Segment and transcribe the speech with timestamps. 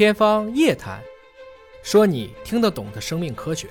[0.00, 0.98] 天方夜谭，
[1.82, 3.68] 说你听得懂的生命科学。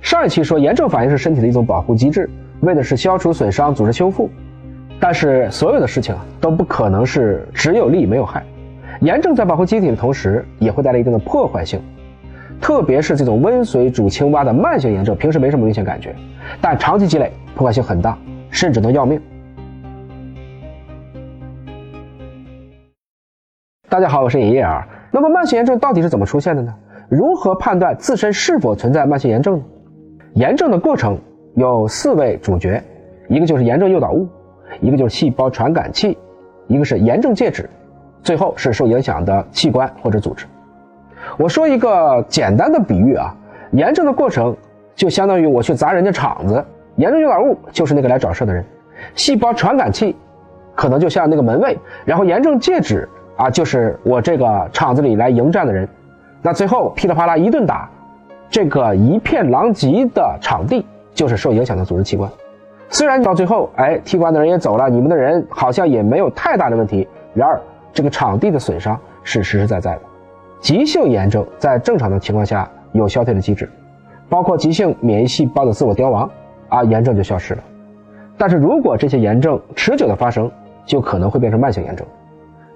[0.00, 2.26] 上一期说炎症反应是身体的一种保护机制，
[2.60, 4.30] 为的是消除损伤、组织修复。
[4.98, 8.42] 但是所有的事情啊都不可能是只有利没有害。
[9.02, 11.78] 炎症在保护机体的同时，也会带来一定的破坏性。
[12.58, 16.16] 特别是这种温水煮青蛙的慢性炎症，平时没什么明显感觉，
[16.62, 18.18] 但长期积累破坏性很大，
[18.50, 19.20] 甚至能要命。
[23.92, 24.88] 大家好，我是爷爷啊。
[25.10, 26.74] 那么慢性炎症到底是怎么出现的呢？
[27.10, 29.64] 如何判断自身是否存在慢性炎症呢？
[30.32, 31.18] 炎症的过程
[31.56, 32.82] 有四位主角，
[33.28, 34.26] 一个就是炎症诱导物，
[34.80, 36.16] 一个就是细胞传感器，
[36.68, 37.68] 一个是炎症介质，
[38.22, 40.46] 最后是受影响的器官或者组织。
[41.36, 43.36] 我说一个简单的比喻啊，
[43.72, 44.56] 炎症的过程
[44.94, 46.64] 就相当于我去砸人家场子，
[46.96, 48.64] 炎症诱导物就是那个来找事的人，
[49.14, 50.16] 细胞传感器
[50.74, 53.06] 可能就像那个门卫，然后炎症介质。
[53.42, 55.88] 啊，就是我这个厂子里来迎战的人，
[56.42, 57.90] 那最后噼里啪啦一顿打，
[58.48, 62.30] 这个一片狼藉的场地就是受影响的组织器官。
[62.88, 67.08] 虽然到最后，哎，踢馆的人也走了，你们的人好像也没有太大的问题。
[67.34, 67.60] 然而，
[67.92, 70.02] 这个场地的损伤是实实在在的。
[70.60, 73.68] 急性炎症在正常的情况下有消退的机制，
[74.28, 76.30] 包括急性免疫细胞的自我凋亡，
[76.68, 77.62] 啊，炎症就消失了。
[78.38, 80.48] 但是如果这些炎症持久的发生，
[80.86, 82.06] 就可能会变成慢性炎症。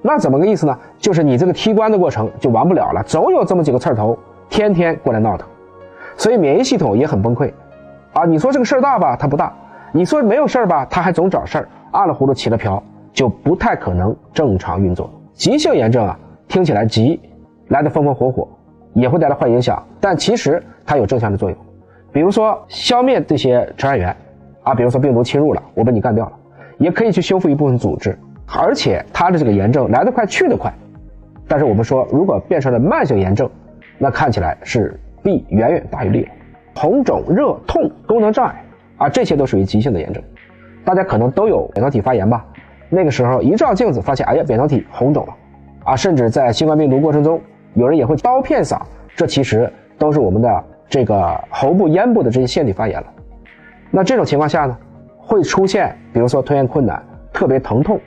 [0.07, 0.79] 那怎么个意思呢？
[0.99, 4.17] 就是你这个踢关的过程就完不了了，总有这么几个刺头
[4.49, 5.49] 天天过来闹腾，
[6.17, 7.53] 所以免疫系统也很崩溃。
[8.13, 9.53] 啊，你说这个事儿大吧，它不大；
[9.91, 12.81] 你说没有事儿吧，它还总找事儿，按了葫芦起了瓢，
[13.13, 15.11] 就不太可能正常运作。
[15.33, 17.21] 急性炎症啊，听起来急，
[17.69, 18.47] 来的风风火火，
[18.93, 21.59] 也会带来坏影响，但其实它有正向的作用，
[22.13, 24.17] 比如说消灭这些传染源，
[24.63, 26.33] 啊，比如说病毒侵入了，我把你干掉了，
[26.79, 28.17] 也可以去修复一部分组织。
[28.47, 30.73] 而且它的这个炎症来得快去得快，
[31.49, 33.51] 但是我们说，如果变成了慢性炎症，
[33.99, 36.31] 那看起来是弊远远大于利了。
[36.75, 38.65] 红肿、热、痛、功能障碍
[38.99, 40.23] 啊，这些都属于急性的炎症。
[40.85, 42.45] 大家可能都有扁桃体发炎吧？
[42.89, 45.35] 那个时候一照镜子，发现哎呀，扁桃体红肿了
[45.85, 45.97] 啊！
[45.97, 47.41] 甚至在新冠病毒过程中，
[47.75, 48.81] 有人也会刀片嗓，
[49.17, 53.07] 这其实都是我们的这个喉部、咽部的这些腺体发炎了。
[53.91, 54.79] 那这种情况下呢，
[55.19, 57.99] 会出现比如说吞咽困难、特别疼痛。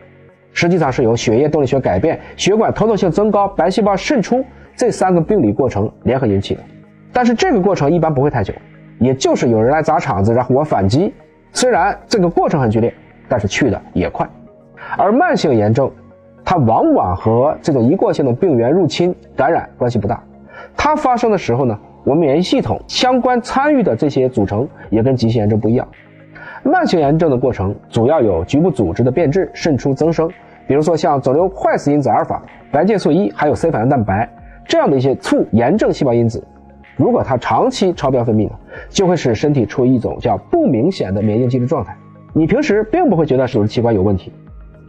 [0.53, 4.43] 实际上是由血液动力学改变、血管通透性增高、白细胞渗出
[4.75, 6.61] 这三个病理过程联合引起的。
[7.11, 8.53] 但是这个过程一般不会太久，
[8.99, 11.13] 也就是有人来砸场子，然后我反击。
[11.51, 12.93] 虽然这个过程很剧烈，
[13.27, 14.27] 但是去的也快。
[14.97, 15.91] 而慢性炎症，
[16.45, 20.23] 它往往和这种一过性的病原入侵感染关系不大。
[20.77, 25.87] 它发生的时候呢，我们免疫系统相关参与的这些组成也跟急性炎症不一样。
[26.63, 30.29] 慢性炎症的过程主要有局部组织的变质、渗出、增生，
[30.67, 34.29] 比如说像肿瘤坏死因子阿尔法、白介素一，还有 C 反应蛋白
[34.65, 36.43] 这样的一些促炎症细胞因子。
[36.95, 38.55] 如果它长期超标分泌呢，
[38.89, 41.95] 就会使身体处于一种叫不明显的免疫机制状态。
[42.33, 44.33] 你平时并不会觉得组织器官有问题，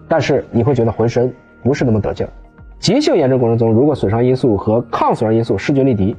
[0.08, 1.32] 但是你会觉得浑身
[1.62, 2.30] 不是那么得劲儿。
[2.78, 6.16] 急性炎症过程中，如果损伤因素和抗损伤因素势均力敌，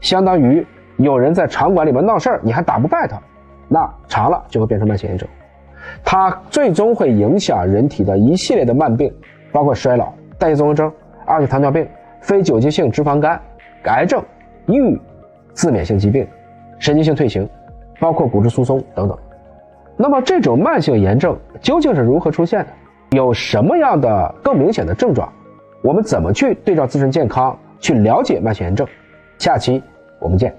[0.00, 0.66] 相当于
[0.96, 3.16] 有人在场馆里面闹事儿，你还打不败他。
[3.68, 5.28] 那长了就会变成慢性炎症，
[6.04, 9.12] 它最终会影响人体的一系列的慢病，
[9.52, 10.90] 包括衰老、代谢综合征、
[11.26, 11.86] 二型糖尿病、
[12.20, 13.40] 非酒精性脂肪肝、
[13.84, 14.22] 癌症、
[14.66, 14.98] 抑郁、
[15.52, 16.26] 自免性疾病、
[16.78, 17.48] 神经性退行，
[18.00, 19.18] 包括骨质疏松等等。
[19.96, 22.72] 那么这种慢性炎症究竟是如何出现的？
[23.10, 25.32] 有什么样的更明显的症状？
[25.82, 28.86] 我们怎么去对照自身健康去了解慢性炎症？
[29.38, 29.82] 下期
[30.20, 30.54] 我们见。